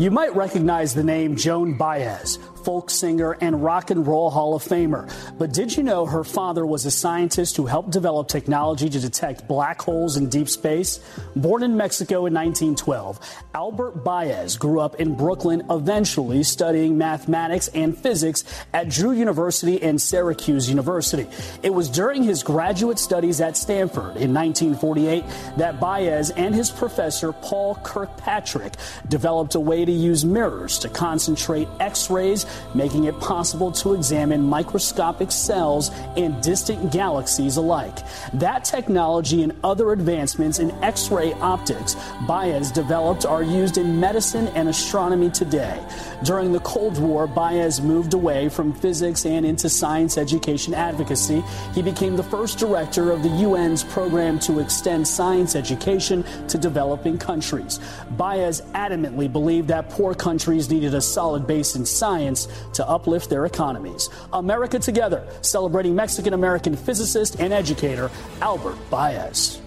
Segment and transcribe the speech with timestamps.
[0.00, 4.62] You might recognize the name Joan Baez folk singer, and rock and roll Hall of
[4.62, 5.12] Famer.
[5.38, 9.48] But did you know her father was a scientist who helped develop technology to detect
[9.48, 11.00] black holes in deep space?
[11.36, 13.20] Born in Mexico in 1912,
[13.54, 20.00] Albert Baez grew up in Brooklyn, eventually studying mathematics and physics at Drew University and
[20.00, 21.26] Syracuse University.
[21.62, 25.24] It was during his graduate studies at Stanford in 1948
[25.56, 28.74] that Baez and his professor Paul Kirkpatrick
[29.08, 34.42] developed a way to use mirrors to concentrate X rays making it possible to examine
[34.42, 37.98] microscopic cells and distant galaxies alike.
[38.34, 44.48] That technology and other advancements in X ray optics Baez developed are used in medicine
[44.48, 45.82] and astronomy today.
[46.24, 51.42] During the Cold War, Baez moved away from physics and into science education advocacy.
[51.74, 57.18] He became the first director of the UN's program to extend science education to developing
[57.18, 57.80] countries.
[58.16, 62.39] Baez adamantly believed that poor countries needed a solid base in science
[62.74, 64.08] to uplift their economies.
[64.32, 68.10] America Together, celebrating Mexican American physicist and educator
[68.40, 69.60] Albert Baez.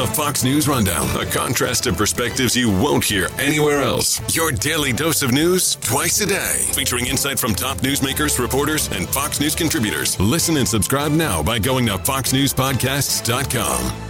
[0.00, 4.34] The Fox News Rundown, a contrast of perspectives you won't hear anywhere else.
[4.34, 9.06] Your daily dose of news twice a day, featuring insight from top newsmakers, reporters, and
[9.08, 10.18] Fox News contributors.
[10.18, 14.09] Listen and subscribe now by going to foxnewspodcasts.com.